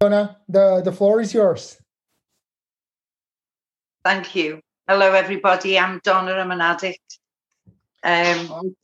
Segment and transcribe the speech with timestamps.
[0.00, 1.78] Donna, the, the floor is yours.
[4.04, 4.60] Thank you.
[4.86, 5.78] Hello, everybody.
[5.78, 6.32] I'm Donna.
[6.32, 7.18] I'm an addict.
[8.04, 8.76] Um,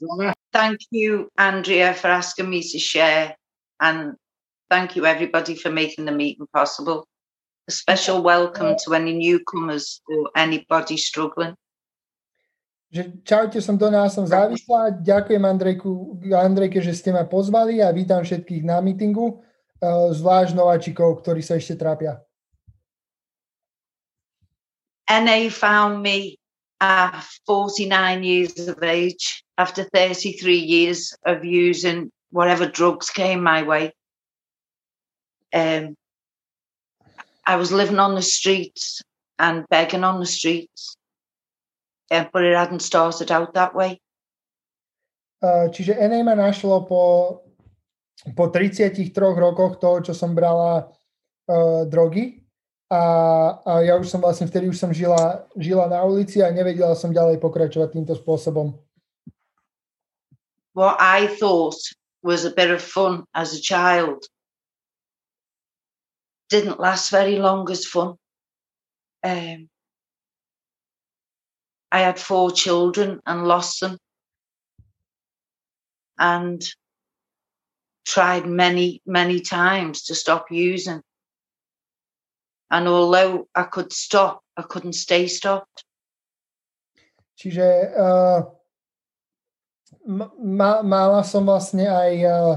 [0.53, 3.37] thank you, Andrea, for asking me to share.
[3.79, 4.17] And
[4.71, 7.07] thank you, everybody, for making the meeting possible.
[7.69, 11.55] A special welcome to any newcomers or anybody struggling.
[12.93, 14.97] Že čaute, som Dona, som závislá.
[14.97, 19.45] Ďakujem Andrejku, Andrejke, že ste ma pozvali a vítam všetkých na meetingu,
[19.91, 22.23] zvlášť nováčikov, ktorí sa ešte trápia.
[25.11, 26.39] NA found me
[26.81, 33.93] at 49 years of age after 33 years of using whatever drugs came my way.
[35.53, 35.95] Um,
[37.47, 39.03] I was living on the streets
[39.39, 40.97] and begging on the streets.
[42.11, 44.01] Yeah, but it hadn't started out that way.
[45.43, 47.01] Uh, čiže NA ma našlo po,
[48.39, 50.87] po 33 rokoch toho, čo som brala
[51.51, 52.43] uh, drogy
[52.93, 53.03] a,
[53.65, 57.09] a ja už som vlastne vtedy už som žila, žila na ulici a nevedela som
[57.09, 58.77] ďalej pokračovať týmto spôsobom.
[60.77, 61.81] What I thought
[62.21, 64.21] was a bit of fun as a child
[66.53, 68.21] didn't last very long as fun.
[69.25, 69.73] Um,
[71.89, 73.97] I had four children and lost them.
[76.21, 76.61] And
[78.05, 81.03] tried many, many times to stop using.
[82.71, 85.85] And although I could stop, I couldn't stay stopped.
[87.37, 88.39] Čiže uh,
[90.39, 92.55] ma, mala som vlastne aj, uh,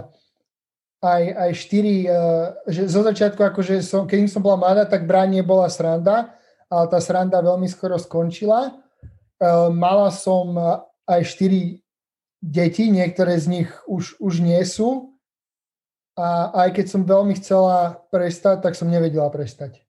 [1.02, 5.42] aj, aj štyri, uh, že zo začiatku, akože som, keď som bola mladá, tak branie
[5.42, 6.38] bola sranda,
[6.70, 8.86] ale tá sranda veľmi skoro skončila
[9.36, 10.56] Eh, mala som
[11.04, 11.84] aj štyri
[12.40, 15.15] deti, niektoré z nich už, už nie sú.
[16.16, 19.84] A aj keď som veľmi chcela prestať, tak som nevedela prestať.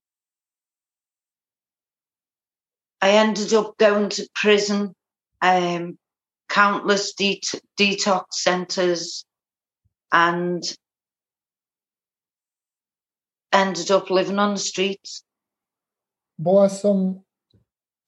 [2.99, 4.91] I ended up going to prison,
[5.39, 5.95] um,
[6.49, 7.47] countless det
[7.79, 9.23] detox centers,
[10.11, 10.65] and
[13.53, 15.23] ended up living on the streets.
[16.35, 17.23] Bola som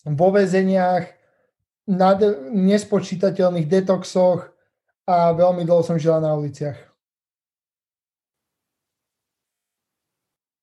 [0.02, 1.18] vo väzeniach,
[1.88, 2.12] na
[2.52, 4.44] nespočítateľných detoxoch
[5.08, 6.88] a veľmi dlho som žila na uliciach.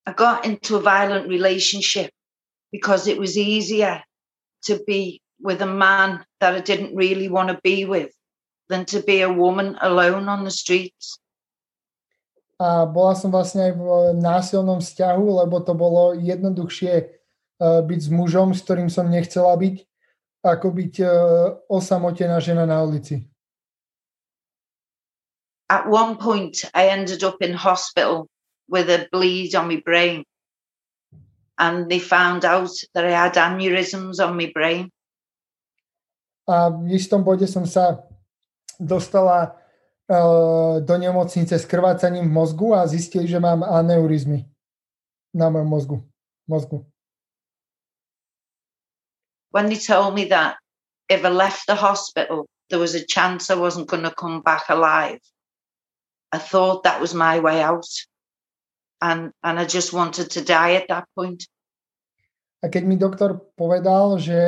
[0.06, 2.12] I got into a violent relationship
[2.72, 4.04] because it was easier
[4.66, 8.12] to be with a man that I didn't really want to be with
[8.70, 11.18] than to be a woman alone on the streets.
[12.56, 16.94] A bola som vlastne aj v násilnom vzťahu, lebo to bolo jednoduchšie
[17.60, 19.84] uh, byť s mužom, s ktorým som nechcela byť,
[20.40, 21.12] ako byť uh,
[21.68, 23.28] osamotená žena na ulici.
[25.68, 28.32] At one point I ended up in hospital
[28.68, 30.24] with a bleed on my brain
[31.58, 34.92] and they found out that I had aneurysms on my brain.
[36.46, 38.06] A v istom bode som sa
[38.78, 39.58] dostala
[40.06, 44.46] uh, do nemocnice s krvácaním v mozgu a zistili, že mám aneurizmy
[45.34, 45.98] na mojom mozgu.
[46.46, 46.86] mozgu
[49.56, 50.58] when they told me that
[51.08, 54.68] if I left the hospital, there was a chance I wasn't going to come back
[54.68, 55.20] alive.
[56.34, 57.88] I thought that was my way out.
[59.06, 61.46] And, and I just wanted to die at that point.
[62.66, 64.42] A keď mi doktor povedal, že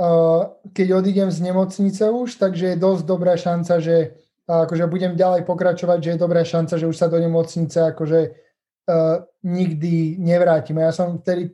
[0.00, 4.16] uh, keď odídem z nemocnice už, takže je dosť dobrá šanca, že
[4.48, 8.20] uh, akože budem ďalej pokračovať, že je dobrá šanca, že už sa do nemocnice akože
[8.32, 10.80] uh, nikdy nevrátim.
[10.80, 11.52] A ja som vtedy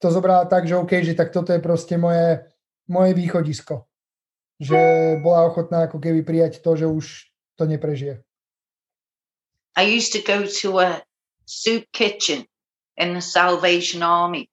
[0.00, 2.40] to zobrala tak, že OK, že tak toto je proste moje,
[2.88, 3.84] moje východisko.
[4.56, 4.80] Že
[5.20, 7.28] bola ochotná ako keby prijať to, že už
[7.60, 8.25] to neprežije.
[9.76, 11.02] I used to go to a
[11.44, 12.48] soup kitchen
[12.96, 14.48] in the Salvation Army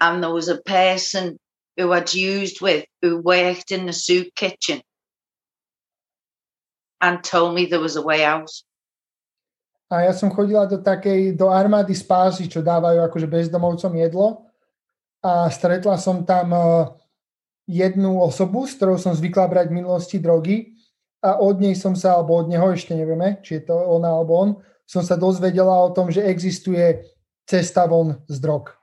[0.00, 1.38] and there was a person
[1.76, 4.82] who I'd used with who worked in the soup kitchen
[7.00, 8.50] and told me there was a way out.
[9.92, 14.48] A ja som chodila do takej, do armády spásy, čo dávajú akože bezdomovcom jedlo.
[15.22, 16.50] A stretla som tam
[17.68, 20.73] jednu osobu, s ktorou som zvykla brať minulosti drogy.
[21.24, 24.32] A od nej som sa, alebo od neho ešte nevieme, či je to ona alebo
[24.36, 24.50] on,
[24.84, 27.00] som sa dozvedela o tom, že existuje
[27.48, 28.76] cesta von z drog.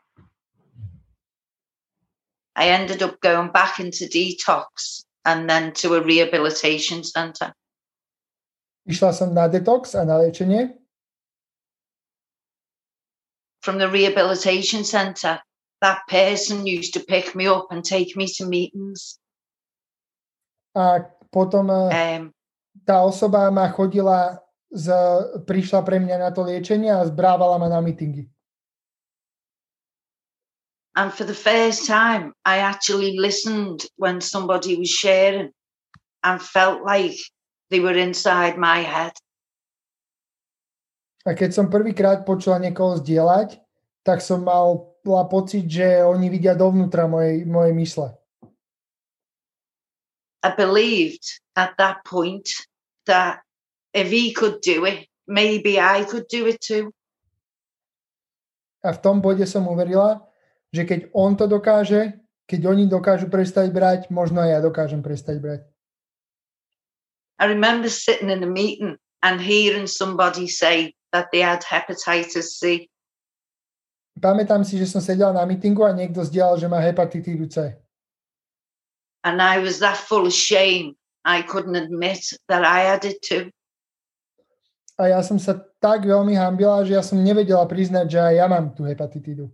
[2.58, 7.54] I ended up going back into detox and then to a rehabilitation center.
[8.90, 10.82] Išla som na detox a na liečenie
[13.62, 15.40] from the rehabilitation centre,
[15.82, 19.20] that person used to pick me up and take me to meetings.
[20.76, 22.22] A potom um,
[22.84, 24.38] tá osoba ma chodila
[24.72, 24.92] z,
[25.48, 28.28] prišla pre mňa na to liečenie a zbrávala ma na meetingy.
[30.92, 35.56] And for the first time, I actually listened when somebody was sharing
[36.20, 37.16] and felt like
[37.72, 39.16] they were inside my head.
[41.24, 43.62] A keď som prvýkrát počula niekoho zdieľať,
[44.04, 44.98] tak som mal
[45.30, 48.08] pocit, že oni vidia dovnútra mojej, mojej mysle.
[50.42, 51.24] I believed
[51.56, 52.50] at that point
[53.06, 53.42] that
[53.94, 56.90] if he could do it, maybe I could do it too.
[58.82, 60.26] A v tom bode som uverila,
[60.74, 62.18] že keď on to dokáže,
[62.50, 65.62] keď oni dokážu prestať brať, možno aj ja dokážem prestať brať.
[67.38, 72.90] I remember sitting in a meeting and hearing somebody say that they had hepatitis C.
[74.18, 77.78] Pamätám si, že som sedela na meetingu a niekto zdieľal, že má hepatitídu C.
[79.24, 80.98] And I was that full of shame.
[81.26, 83.54] I couldn't admit that I had it too.
[84.98, 88.46] A ja som sa tak veľmi hambila, že ja som nevedela priznať, že aj ja
[88.46, 89.50] mám tú hepatitídu.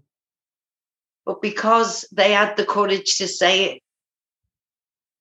[1.27, 3.77] But because they had the courage to say it,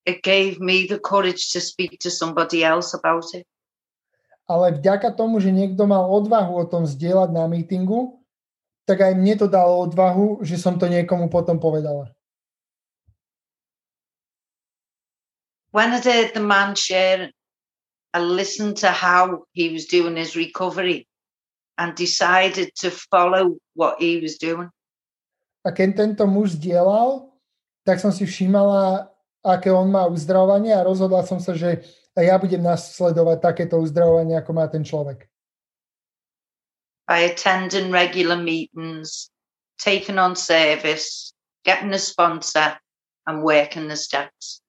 [0.07, 3.43] it gave me the courage to speak to somebody else about it.
[4.47, 8.23] Ale vďaka tomu, že niekto mal odvahu o tom zdieľať na mítingu,
[8.87, 12.07] tak aj mne to dalo odvahu, že som to niekomu potom povedala.
[15.77, 17.29] When I heard the man share,
[18.09, 21.05] I listened to how he was doing his recovery
[21.77, 24.73] and decided to follow what he was doing.
[25.61, 27.29] A keď tento muž zdieľal,
[27.85, 29.05] tak som si všímala,
[29.45, 31.85] aké on má uzdravovanie a rozhodla som sa, že
[32.17, 35.29] ja budem nasledovať takéto uzdravovanie, ako má ten človek.
[37.05, 39.29] By attending regular meetings,
[39.77, 42.81] taking on service, getting a sponsor
[43.29, 44.65] and working the steps.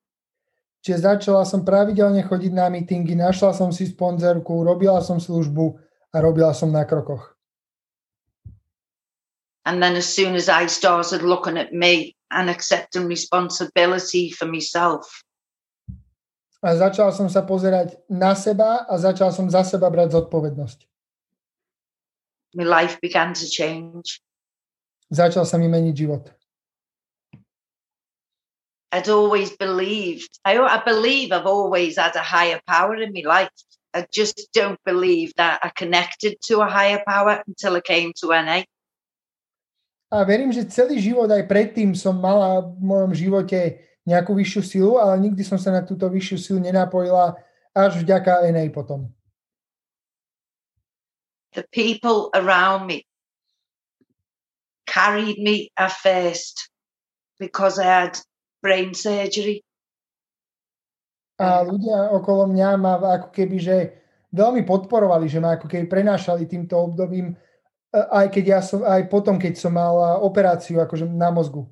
[0.88, 5.76] Čiže začala som pravidelne chodiť na meetingy, našla som si sponzorku, robila som službu
[6.08, 7.36] a robila som na krokoch.
[9.68, 15.04] And then as soon as I started looking at me and accepting responsibility for myself.
[16.64, 20.88] A začal som sa pozerať na seba a začal som za seba brať zodpovednosť.
[22.56, 24.24] My life began to change.
[25.12, 26.32] Začal sa mi meniť život.
[28.92, 33.50] I'd always believed, I, I believe I've always had a higher power in my life.
[33.92, 38.28] I just don't believe that I connected to a higher power until I came to
[38.28, 38.64] NA.
[40.08, 44.92] A verím, že celý život aj predtým som mala v mojom živote nejakú vyššiu silu,
[44.96, 47.36] ale nikdy som sa na túto vyššiu silu nenapojila
[47.76, 49.12] až vďaka NA potom.
[51.52, 53.04] The people around me
[54.88, 56.72] carried me at first
[57.36, 58.16] because I had
[58.68, 59.64] brain surgery.
[61.40, 63.76] A ľudia okolo mňa ma ako keby, že
[64.36, 67.32] veľmi podporovali, že ma ako keby prenášali týmto obdobím
[67.92, 71.64] aj keď ja som, aj potom, keď som mal operáciu akože na mozgu.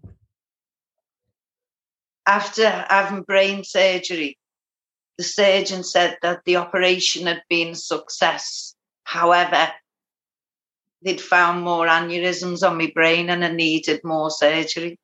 [2.26, 4.38] After having brain surgery,
[5.19, 8.75] the surgeon said that the operation had been a success.
[9.04, 9.70] However,
[11.04, 14.98] they'd found more aneurysms on my brain and I needed more surgery.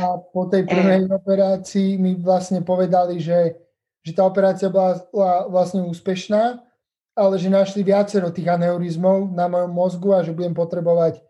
[0.00, 3.56] A po tej prvej um, operácii mi vlastne povedali, že,
[4.00, 6.64] že tá operácia bola, bola vlastne úspešná,
[7.12, 11.20] ale že našli viacero tých aneurizmov na mojom mozgu a že budem potrebovať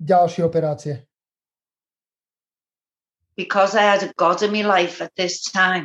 [0.00, 1.04] ďalšie operácie.
[3.36, 5.84] Because I had a God in my life at this time,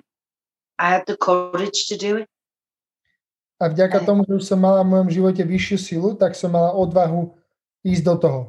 [0.78, 2.30] I had the courage to do it.
[3.60, 6.72] A vďaka tomu, že už som mala v mojom živote vyššiu silu, tak som mala
[6.72, 7.36] odvahu
[7.84, 8.42] ísť do toho.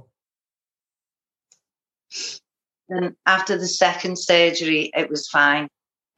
[2.90, 5.68] And after the second surgery, it was fine.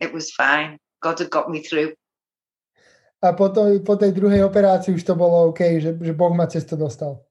[0.00, 0.78] It was fine.
[1.02, 1.92] God had got me through.
[3.22, 6.50] a po, to, po tej druhej operácii už to bolo OK, že, že Boh ma
[6.50, 7.22] cez to dostal.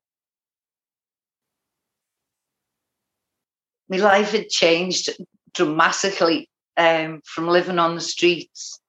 [3.91, 5.12] My life had changed
[5.51, 6.48] dramatically
[6.79, 8.79] um, from living on the streets.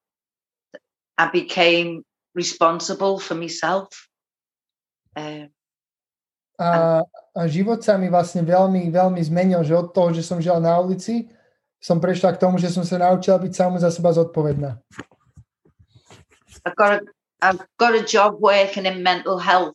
[1.19, 2.07] I became
[2.39, 3.91] responsible for myself.
[5.19, 5.51] Um,
[6.63, 10.61] a, a život sa mi vlastne veľmi, veľmi zmenil, že od toho, že som žil
[10.61, 11.33] na ulici,
[11.81, 14.77] som prešla k tomu, že som sa naučila byť samu za seba zodpovedná.
[16.63, 17.01] I've got a
[17.43, 19.75] I've got a job working in mental health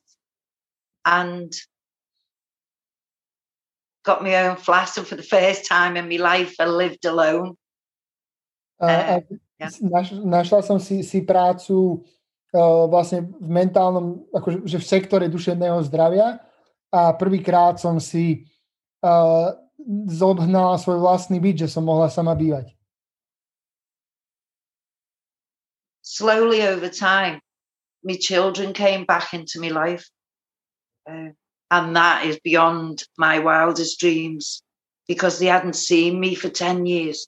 [1.03, 1.51] and
[4.07, 7.59] got my own flat and for the first time in my life I lived alone.
[8.79, 9.21] Uh, uh,
[9.59, 9.73] yeah.
[9.83, 12.05] naš, našla som si, si prácu
[12.55, 16.39] uh, vlastne v mentálnom, akože že v sektore duševného zdravia
[16.93, 18.47] a prvýkrát som si
[19.03, 19.51] uh,
[20.07, 22.77] zobhnala svoj vlastný byt, že som mohla sama bývať.
[26.07, 27.39] slowly over time,
[28.03, 30.07] my children came back into my life.
[31.03, 31.35] Uh,
[31.69, 34.63] and that is beyond my wildest dreams
[35.07, 37.27] because they hadn't seen me for 10 years.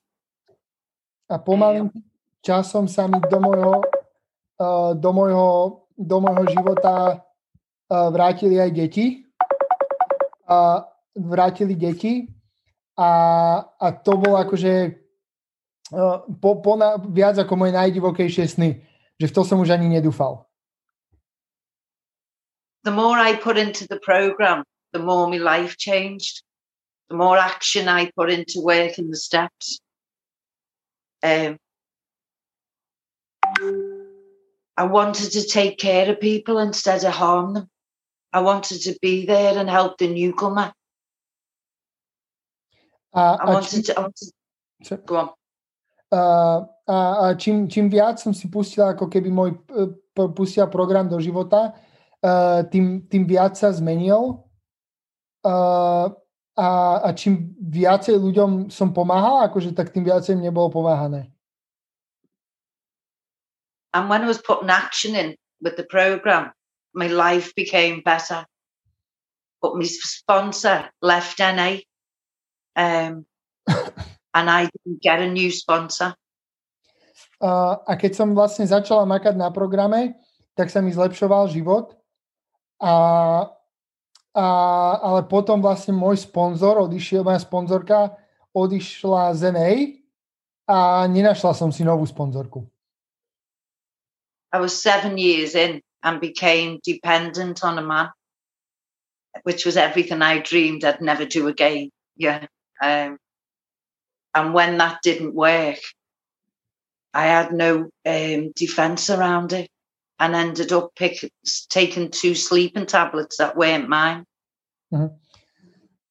[1.29, 1.93] A pomalým
[2.41, 3.85] časom sa mi do môjho,
[4.57, 5.47] uh, do môjho,
[5.93, 9.28] do môjho života uh, vrátili aj deti.
[10.49, 10.81] Uh,
[11.13, 12.25] vrátili deti
[12.97, 13.11] a,
[13.79, 14.99] a to bolo akože
[16.41, 18.69] po, po na, viac ako moje najdivokejšie sny,
[19.17, 20.45] že v to som už ani nedúfal.
[22.85, 24.63] The more I put into the program,
[24.93, 26.45] the more my life changed.
[27.09, 29.81] The more action I put into working the steps.
[31.25, 31.57] Um,
[34.77, 37.67] I wanted to take care of people instead of harm them.
[38.33, 40.73] I wanted to be there and help the newcomer.
[43.13, 45.29] A, I wanted to, I wanted, go on.
[46.11, 46.21] A,
[46.85, 46.95] a,
[47.25, 49.57] a čím, čím viac som si pustila ako keby môj
[50.33, 51.73] pustila program do života,
[52.21, 54.45] uh, tým, tým viac sa zmenil.
[55.45, 56.13] Uh,
[56.59, 56.67] a,
[57.07, 61.31] a čím viacej ľuďom som pomáhal, akože tak tým viacej mne bolo pomáhané.
[63.95, 65.33] And when I was putting action in
[65.63, 66.53] with the program,
[66.93, 68.45] my life became better.
[69.61, 71.83] But my sponsor left NA,
[72.75, 73.25] um,
[74.33, 76.15] and I didn't get a new sponsor.
[77.39, 80.15] Uh, a keď som vlastne začala makať na programe,
[80.55, 81.95] tak sa mi zlepšoval život.
[82.79, 82.95] A,
[84.35, 84.45] a,
[85.03, 88.15] ale potom vlastne môj sponzor odišiel, moja sponzorka
[88.55, 89.71] odišla z NA
[90.67, 92.67] a nenašla som si novú sponzorku.
[94.51, 98.09] I was seven years in and became dependent on a man,
[99.43, 101.89] which was everything I dreamed I'd never do again.
[102.15, 102.47] Yeah.
[102.81, 103.17] Um,
[104.33, 105.79] and when that didn't work,
[107.13, 109.69] I had no um, defense around it
[110.19, 111.31] and ended up pick,
[111.69, 114.25] taking two sleeping tablets that weren't mine.
[114.91, 115.09] Uh-huh.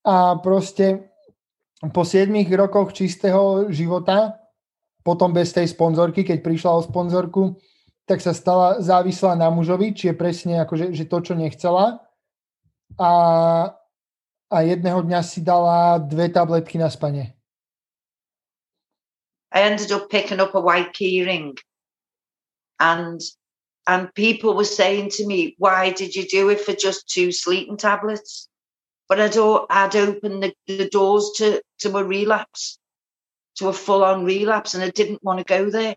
[0.05, 1.05] A proste
[1.93, 4.41] po 7 rokoch čistého života,
[5.05, 7.55] potom bez tej sponzorky, keď prišla o sponzorku,
[8.09, 12.01] tak sa stala závislá na mužovi, či je presne akože, že to, čo nechcela.
[12.97, 13.13] A,
[14.49, 17.37] a jedného dňa si dala dve tabletky na spanie.
[19.53, 21.57] I ended up picking up a white key ring
[22.81, 23.21] and
[23.89, 27.79] and people were saying to me, why did you do it for just two sleeping
[27.79, 28.49] tablets?
[29.09, 29.37] But I'd,
[29.71, 32.79] I'd opened the, the doors to, to a relapse,
[33.57, 35.97] to a full-on relapse, and I didn't want to go there.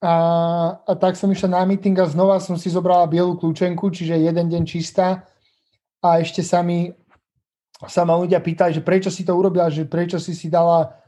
[0.00, 0.14] A,
[0.80, 4.48] a tak som išla na meeting a znova som si zobrala bielu kľúčenku, čiže jeden
[4.48, 5.28] deň čistá.
[6.00, 6.96] A ešte sa mi
[7.88, 11.00] sa ma ľudia pýtali, že prečo si to urobila, že prečo si si dala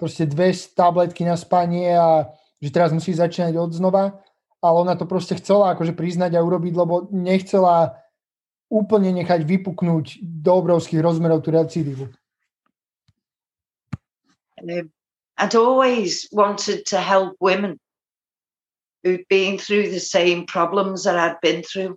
[0.00, 2.32] proste dve tabletky na spanie a
[2.64, 4.24] že teraz musí začínať od znova,
[4.64, 8.00] ale ona to proste chcela akože priznať a urobiť, lebo nechcela
[8.72, 12.08] úplne nechať vypuknúť do obrovských rozmerov tú recidívu.
[15.36, 17.76] I'd always wanted to help women
[19.04, 21.96] who'd been through the same problems that I'd been through.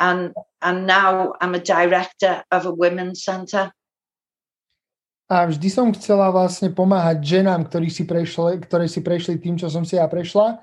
[0.00, 0.32] And
[0.64, 3.70] and now I'm a director of a women's center.
[5.32, 9.70] A vždy som chcela vlastne pomáhať ženám, ktorí si prešli, ktoré si prešli tým, čo
[9.72, 10.60] som si ja prešla.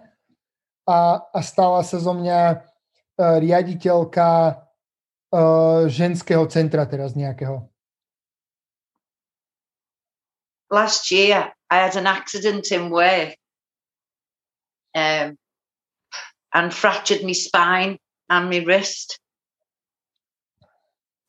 [0.86, 4.30] A, a stala sa zo mňa uh, riaditeľka
[5.34, 7.66] uh, ženského centra teraz nejakého.
[10.70, 13.34] Last year I had an accident in work
[14.96, 15.38] um,
[16.54, 17.98] and fractured my spine
[18.30, 19.20] and my wrist.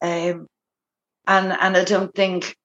[0.02, 0.46] Um,
[1.26, 2.56] and and I don't think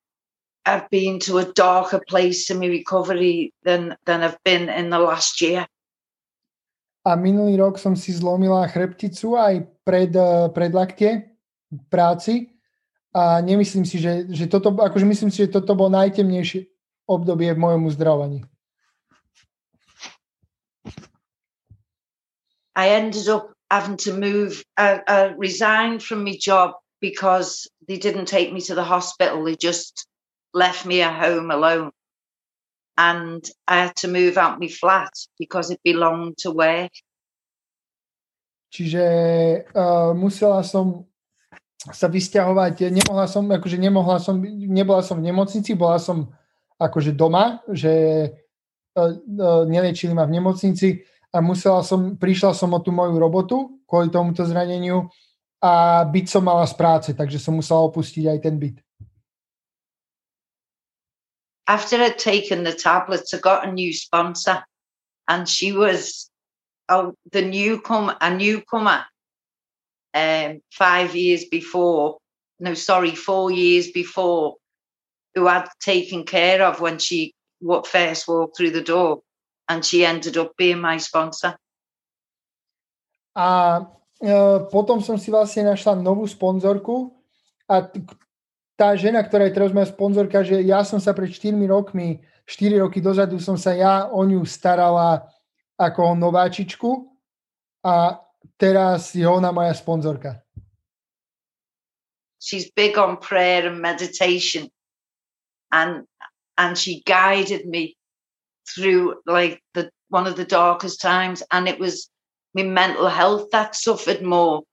[0.65, 4.99] I've been to a darker place in my recovery than than I've been in the
[4.99, 5.67] last year.
[7.05, 11.37] A minulý rok som si zlomila chrbticu aj pred, eh, pred laktie
[11.69, 12.49] v práci
[13.13, 16.65] a nemyslím si, že, že toto, akože myslím si, že toto bolo najtemnejšie
[17.05, 18.41] obdobie v mojom uzdravovaní.
[22.75, 28.27] I ended up having to move, I, I resigned from my job because they didn't
[28.27, 29.43] take me to the hospital.
[29.43, 30.07] They just
[30.53, 31.91] left me at home alone.
[32.97, 36.91] And I had to move out my flat because it belonged to work.
[38.71, 39.03] Čiže
[39.71, 41.07] uh, musela som
[41.95, 46.27] sa vysťahovať, nemohla som, akože nemohla som, nebola som v nemocnici, bola som
[46.75, 47.93] akože doma, že
[48.99, 53.83] uh, uh, neliečili ma v nemocnici, a musela som, prišla som o tú moju robotu
[53.83, 55.11] kvôli tomuto zraneniu
[55.59, 58.79] a byt som mala z práce, takže som musela opustiť aj ten byt.
[61.67, 64.63] After I'd taken the tablets, I got a new sponsor
[65.27, 66.29] and she was
[66.89, 69.03] oh, the newcomer, a newcomer,
[70.13, 72.17] um, five years before,
[72.59, 74.55] no, sorry, four years before,
[75.33, 77.33] who had taken care of when she
[77.85, 79.24] first walked through the door,
[79.69, 81.57] and she ended up being my sponsor.
[83.35, 83.83] A
[84.23, 87.11] uh, potom som si vlastne našla novú sponzorku
[87.67, 87.99] a t-
[88.79, 92.83] tá žena, ktorá je teraz moja sponzorka, že ja som sa pred 4 rokmi, 4
[92.83, 95.27] roky dozadu som sa ja o ňu starala
[95.75, 97.07] ako nováčičku
[97.83, 98.19] a
[98.55, 100.39] teraz je ona moja sponzorka.
[102.39, 104.69] She's big on prayer and meditation
[105.71, 106.05] and
[106.55, 107.94] and she guided me
[108.67, 112.09] through like the one of the darkest times and it was
[112.53, 114.63] my mental health that suffered more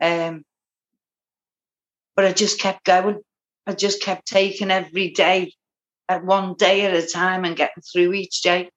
[0.00, 0.44] um
[2.16, 3.20] but I just kept going
[3.66, 5.52] I just kept taking every day
[6.08, 8.70] at one day at a time and getting through each day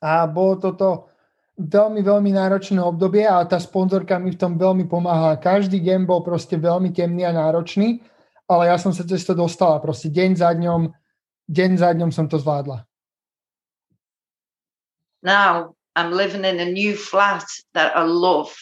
[0.00, 1.10] a bolo toto
[1.60, 5.36] veľmi, veľmi náročné obdobie a tá sponzorka mi v tom veľmi pomáhala.
[5.36, 8.00] Každý deň bol proste veľmi temný a náročný,
[8.48, 9.76] ale ja som sa cez to dostala.
[9.84, 10.88] Proste deň za dňom,
[11.50, 12.86] deň za dňom som to zvládla.
[15.22, 18.54] Now I'm living in a new flat that I love.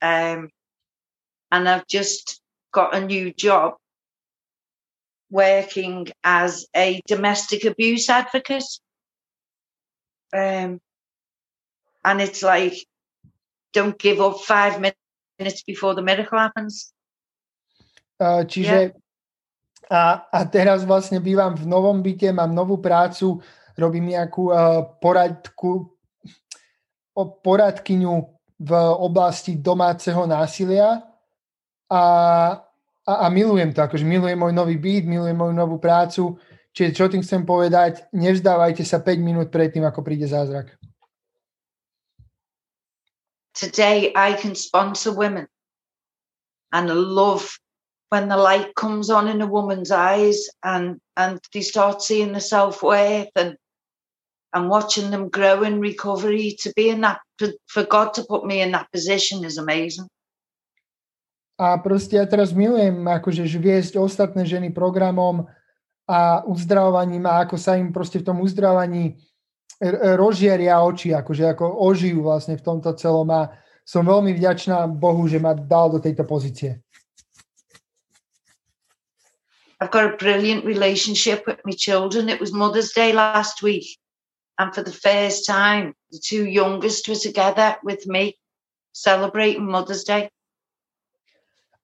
[0.00, 0.48] Um,
[1.52, 2.40] and I've just
[2.72, 3.76] got a new job
[5.30, 8.66] working as a domestic abuse advocate.
[10.32, 10.80] Um,
[12.04, 12.74] and it's like,
[13.72, 16.92] don't give up five minutes before the miracle happens.
[18.16, 19.05] Uh, čiže yeah.
[19.90, 23.38] A, a teraz vlastne bývam v novom byte, mám novú prácu,
[23.78, 25.94] robím nejakú uh, poradku,
[27.16, 28.14] poradkyňu
[28.56, 31.04] v oblasti domáceho násilia
[31.88, 32.04] a,
[33.04, 36.36] a, a milujem to, akože milujem môj nový byt, milujem moju novú prácu,
[36.76, 40.76] Čiže čo tým chcem povedať, nevzdávajte sa 5 minút pred tým, ako príde zázrak.
[43.56, 45.48] Today I can sponsor women
[46.76, 47.56] and love
[48.16, 52.40] when the light comes on in a woman's eyes and and they start seeing the
[52.40, 53.60] self-worth and
[54.56, 57.20] and watching them grow in recovery to be in that
[57.68, 60.08] for God to put me in that position is amazing.
[61.60, 65.48] A proste ja teraz milujem akože viesť ostatné ženy programom,
[66.06, 69.18] a uzdravovaním a ako sa im proste v tom uzdravaní
[70.16, 73.50] rozžieria oči, akože ako ožijú vlastne v tomto celom a
[73.82, 76.85] som veľmi vďačná Bohu, že ma dal do tejto pozície.
[79.80, 82.28] I've got a brilliant relationship with my children.
[82.28, 83.98] It was Mother's Day last week.
[84.58, 88.38] And for the first time, the two youngest were together with me
[88.92, 90.32] celebrating Mother's Day.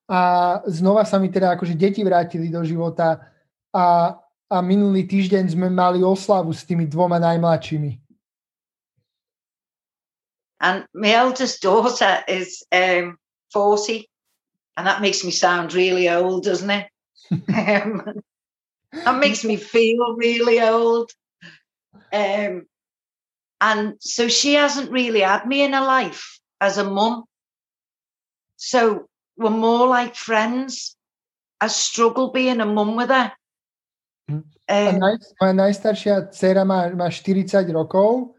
[0.08, 3.32] A znova sa mi teda akože deti vrátili do života
[3.72, 4.16] a,
[4.48, 8.00] a minulý týždeň sme mali oslavu s tými dvoma najmladšími.
[10.62, 13.18] And my eldest daughter is um,
[13.50, 14.06] 40,
[14.76, 16.91] and that makes me sound really old, doesn't it?
[17.30, 18.22] Um,
[18.92, 21.10] that makes me feel really old.
[22.12, 22.66] Um,
[23.60, 27.24] and so she hasn't really had me in her life as a mum.
[28.56, 30.96] So we're more like friends.
[31.60, 33.32] I struggle being a mum with her
[34.72, 38.34] a naj, moja najstaršia dcera má, má 40 rokov,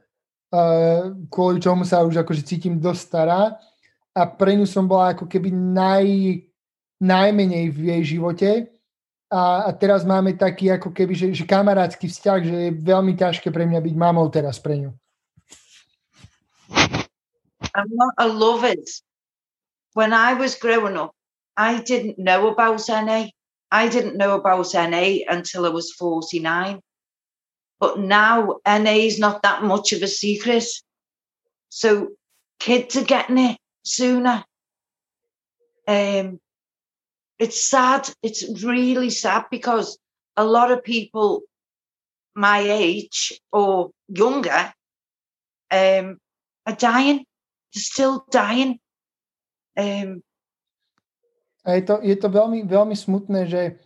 [0.53, 3.41] uh, kvôli čomu sa už akože cítim dosť stará
[4.13, 6.05] a pre ňu som bola ako keby naj,
[7.03, 8.71] najmenej v jej živote
[9.27, 13.51] a, a teraz máme taký ako keby, že, že kamarátsky vzťah, že je veľmi ťažké
[13.51, 14.91] pre mňa byť mamou teraz pre ňu.
[17.73, 18.77] I'm not a lover.
[19.97, 21.11] When I was growing up,
[21.57, 23.33] I didn't know about NA.
[23.73, 26.79] I didn't know about NA until I was 49.
[27.79, 30.69] But now NA is not that much of a secret.
[31.69, 32.13] So
[32.59, 34.45] kids are getting it sooner.
[35.87, 36.39] Um,
[37.39, 38.09] it's sad.
[38.21, 39.97] It's really sad because
[40.37, 41.43] a lot of people
[42.35, 44.73] my age or younger
[45.71, 46.17] um,
[46.65, 47.25] are dying.
[47.73, 48.79] They're still dying.
[49.77, 50.21] Um,
[51.65, 53.79] A je to, je to veľmi, veľmi smutné, že,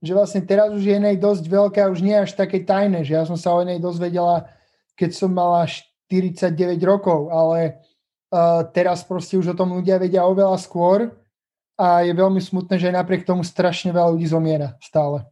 [0.00, 3.28] že vlastne teraz už je nej dosť veľká, už nie až také tajné, že ja
[3.28, 4.48] som sa o nej dozvedela,
[4.96, 5.68] keď som mala
[6.08, 7.84] 49 rokov, ale
[8.32, 11.12] uh, teraz proste už o tom ľudia vedia oveľa skôr
[11.80, 15.24] a je veľmi smutné, že napriek tomu strašne veľa ľudí zomiera stále.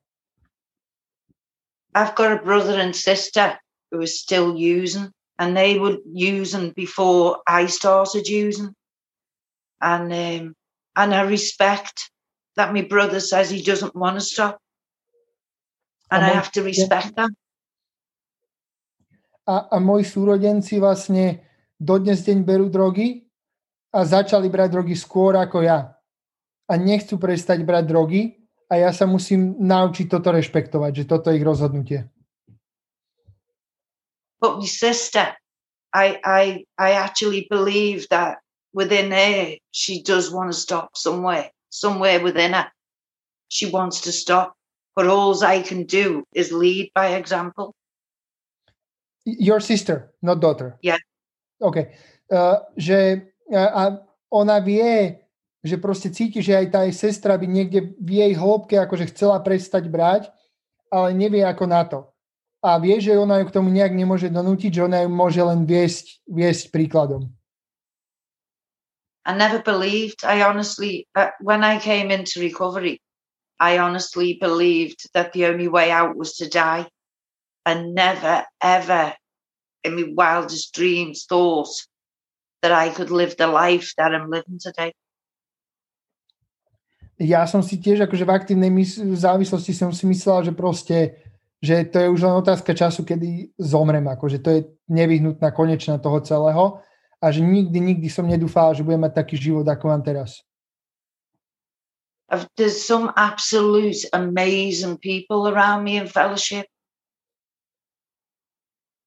[1.92, 3.60] I've got a brother and sister
[3.92, 8.72] who are still using and they were using before I started using.
[9.84, 10.56] And um,
[10.96, 12.08] and I respect
[12.56, 14.56] that my brother says he doesn't want to stop.
[16.10, 17.30] And I have to respect that.
[19.48, 21.40] a, a moji súrodenci vlastne
[21.80, 23.24] dodnes deň berú drogy
[23.88, 25.96] a začali brať drogy skôr ako ja.
[26.68, 28.22] A nechcú prestať brať drogy
[28.68, 32.04] a ja sa musím naučiť toto rešpektovať, že toto je ich rozhodnutie.
[34.38, 35.34] But my sister,
[35.90, 36.44] I, I,
[36.78, 38.38] I actually believe that
[38.72, 42.70] within her, she does want to stop somewhere, somewhere within her.
[43.48, 44.54] She wants to stop.
[44.94, 47.74] But all I can do is lead by example.
[49.24, 50.76] Your sister, not daughter.
[50.82, 50.98] Yeah.
[51.62, 51.94] OK.
[52.30, 53.22] Uh, že
[53.54, 53.96] a
[54.30, 55.16] ona vie,
[55.62, 59.42] že proste cíti, že aj tá jej sestra by niekde v jej hĺbke akože chcela
[59.42, 60.30] prestať brať,
[60.88, 62.06] ale nevie ako na to.
[62.62, 65.62] A vie, že ona ju k tomu nejak nemôže donútiť, že ona ju môže len
[65.62, 67.30] viesť, viesť príkladom.
[69.28, 71.06] I never believed, I honestly,
[71.38, 73.02] when I came into recovery,
[73.60, 76.88] I honestly believed that the only way out was to die.
[77.66, 79.12] And never, ever
[79.84, 81.68] in my wildest dreams thought
[82.62, 84.94] that I could live the life that I'm living today.
[87.18, 91.18] Ja som si tiež akože v aktívnej mys- závislosti som si myslel, že proste,
[91.58, 96.22] že to je už len otázka času, kedy zomrem, akože to je nevyhnutná konečná toho
[96.22, 96.78] celého
[97.18, 100.46] a že nikdy, nikdy som nedúfal, že budem mať taký život, ako mám teraz.
[102.56, 106.66] there's some absolute amazing people around me in fellowship.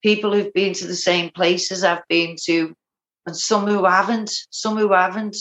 [0.02, 2.74] People who've been to the same places I've been to,
[3.28, 5.38] and some who haven't, some who haven't.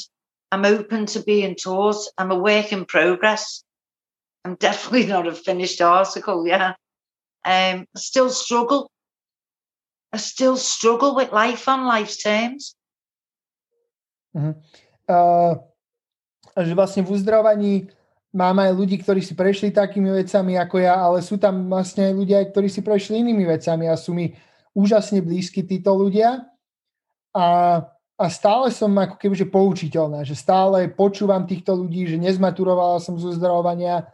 [0.53, 2.03] I'm open to being taught.
[2.19, 3.63] I'm a work in progress.
[4.45, 6.75] I'm definitely not a finished article, yeah.
[7.45, 8.91] Um, I still struggle.
[10.13, 12.75] I still struggle with life on life's terms.
[14.37, 14.59] Mm-hmm.
[15.09, 15.55] Uh,
[16.59, 17.91] že vlastne v uzdravovaní
[18.31, 22.15] máme aj ľudí, ktorí si prešli takými vecami ako ja, ale sú tam vlastne aj
[22.15, 24.35] ľudia, ktorí si prešli inými vecami a sú mi
[24.75, 26.47] úžasne blízky títo ľudia.
[27.35, 27.45] A,
[28.21, 33.33] a stále som ako kebyže poučiteľná, že stále počúvam týchto ľudí, že nezmaturovala som z
[33.33, 34.05] uzdravovania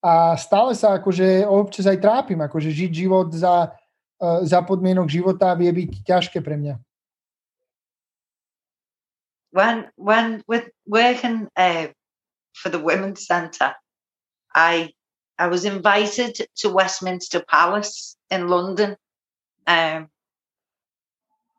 [0.00, 3.76] a stále sa akože občas aj trápim, akože žiť život za,
[4.16, 6.74] e, za podmienok života vie byť ťažké pre mňa.
[9.54, 11.86] when when with working uh,
[12.52, 13.74] for the Women's Centre,
[14.52, 14.90] I
[15.38, 18.96] I was invited to Westminster Palace in London,
[19.66, 20.08] um,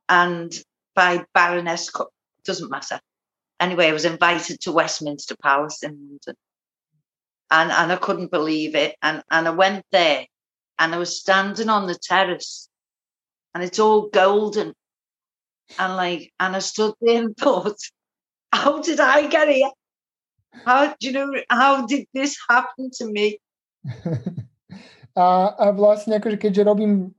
[0.10, 0.52] and
[0.96, 2.12] by Baroness Cook,
[2.46, 3.00] doesn't matter.
[3.60, 6.36] Anyway, I was invited to Westminster Palace in London,
[7.52, 8.96] and and I couldn't believe it.
[9.02, 10.26] And and I went there,
[10.80, 12.70] and I was standing on the terrace,
[13.54, 14.74] and it's all golden
[15.80, 17.78] and like, and I stood there and thought,
[18.52, 19.72] how did I get here?
[20.66, 21.34] How do you know?
[21.50, 23.40] How did this happen to me?
[25.16, 27.12] a, a vlastne akože keďže robím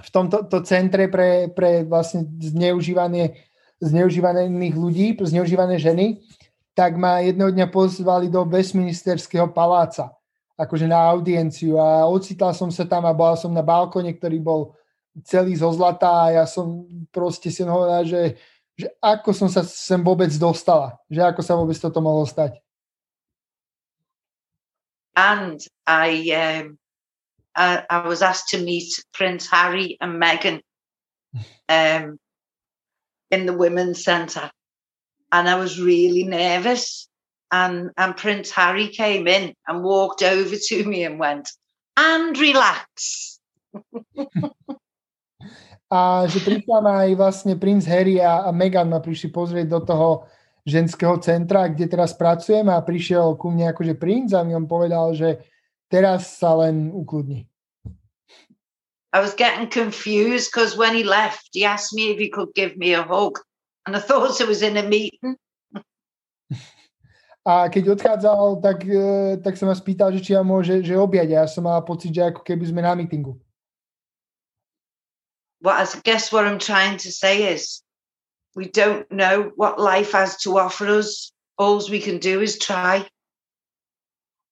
[0.00, 6.20] v tomto to centre pre, pre vlastne zneužívanie zneužívaných ľudí, zneužívané ženy,
[6.76, 10.12] tak ma jedného dňa pozvali do Westminsterského paláca,
[10.60, 14.76] akože na audienciu a ocitla som sa tam a bola som na balkone, ktorý bol
[15.24, 18.22] celý zo zlata a ja som proste si hovoril, že,
[18.76, 22.60] že ako som sa sem vôbec dostala, že ako sa vôbec toto mohlo stať.
[25.16, 26.79] And I, um,
[27.60, 30.62] I, I was asked to meet Prince Harry and Meghan
[31.68, 32.18] um,
[33.30, 34.50] in the Women's Centre.
[35.30, 37.06] And I was really nervous.
[37.52, 41.50] And, and Prince Harry came in and walked over to me and went,
[41.96, 43.38] and relax.
[45.90, 50.08] a že prišla aj vlastne princ Harry a, a Meghan ma prišli pozrieť do toho
[50.62, 55.10] ženského centra, kde teraz pracujem a prišiel ku mne akože princ a mi on povedal,
[55.18, 55.42] že
[55.90, 57.49] teraz sa len ukludni.
[59.12, 62.76] I was getting confused because when he left, he asked me if he could give
[62.76, 63.38] me a hug.
[63.86, 65.36] And I thought it was in a meeting.
[67.40, 71.34] A keď odchádzal, tak, eh, tak sa ma spýtal, že či ja môže že objať.
[71.34, 73.40] Ja som mal pocit, že ako keby sme na meetingu.
[75.60, 77.82] what I guess what I'm trying to say is
[78.56, 81.32] we don't know what life has to offer us.
[81.58, 83.04] All we can do is try.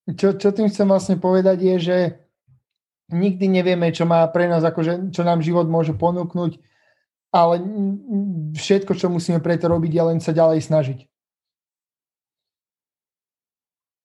[0.08, 1.98] Čo, čo tým chcem vlastne povedať je, že
[3.08, 6.60] nikdy nevieme, čo má pre nás, akože, čo nám život môže ponúknuť,
[7.32, 7.60] ale
[8.56, 10.98] všetko, čo musíme preto robiť, je len sa ďalej snažiť.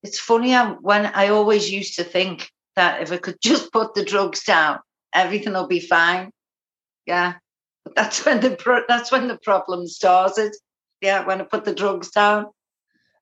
[0.03, 0.51] It's funny
[0.83, 4.83] when I always used to think that if I could just put the drugs down,
[5.15, 6.27] everything will be fine.
[7.07, 7.39] Yeah.
[7.87, 10.51] But that's when the pro- that's when the problem started.
[10.99, 12.51] Yeah, when I put the drugs down.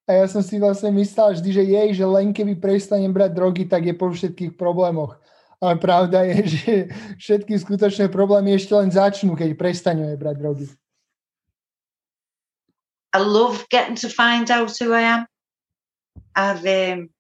[0.10, 3.64] A ja som si vlastne myslel vždy, že jej, že len keby prestanem brať drogy,
[3.70, 5.22] tak je po všetkých problémoch.
[5.62, 6.74] Ale pravda je, že
[7.22, 10.68] všetky skutočné problémy ešte len začnú, keď prestaneme brať drogy.
[13.14, 15.22] I love getting to find out who I am.
[16.32, 17.12] I've um,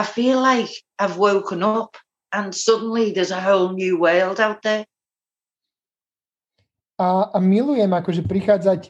[0.00, 2.00] I feel like I've woken up
[2.32, 4.88] and suddenly there's a whole new world out there.
[6.96, 8.88] A, a milujem akože prichádzať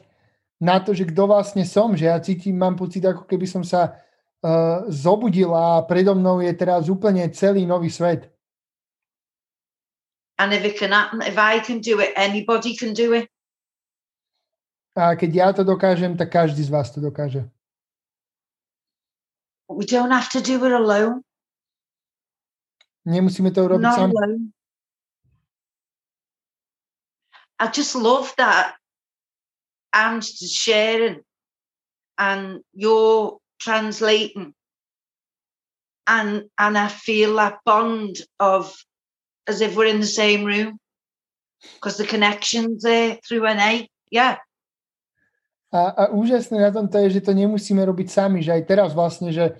[0.63, 3.99] na to, že kto vlastne som, že ja cítim, mám pocit, ako keby som sa
[4.43, 8.29] uh, zobudil a predo mnou je teraz úplne celý nový svet.
[10.37, 13.29] And if it can happen, if I can do it, anybody can do it.
[14.93, 17.49] A keď ja to dokážem, tak každý z vás to dokáže.
[19.69, 21.25] We don't have to do it alone.
[23.05, 24.13] Nemusíme to urobiť Not sami.
[24.13, 24.35] alone.
[27.59, 28.75] I just love that
[29.93, 31.23] I'm sharing
[32.17, 34.51] and you're translating
[36.07, 38.75] and and I feel that bond of
[39.47, 40.79] as if we're in the same room
[41.75, 43.87] because the connection's there through NA.
[44.11, 44.39] Yeah.
[45.73, 49.33] A, a úžasné na tomto je, že to nemusíme robiť sami, že aj teraz vlastne,
[49.33, 49.57] že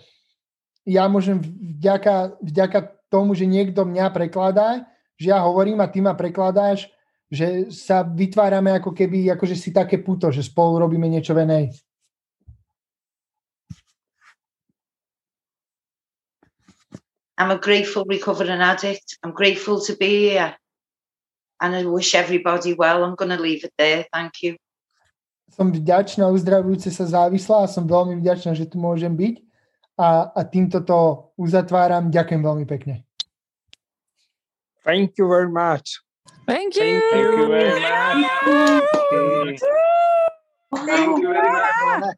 [0.86, 4.86] ja môžem vďaka, vďaka tomu, že niekto mňa prekladá,
[5.18, 6.86] že ja hovorím a ty ma prekladáš,
[7.34, 11.74] že sa vytvárame ako keby, akože si také puto, že spolu robíme niečo venej.
[17.38, 19.18] I'm a grateful recovering addict.
[19.24, 20.56] I'm grateful to be here.
[21.62, 23.04] And I wish everybody well.
[23.04, 24.06] I'm going to leave it there.
[24.14, 24.58] Thank you.
[25.54, 29.36] Som vďačná uzdravujúce sa závislá a som veľmi vďačná, že tu môžem byť.
[30.02, 32.10] A, a týmto to uzatváram.
[32.10, 33.06] Ďakujem veľmi pekne.
[34.82, 36.02] Thank you very much.
[36.50, 37.00] Thank you.
[37.00, 38.26] Thank you very much.
[38.94, 39.58] Okay.
[40.74, 42.18] Thank you very much.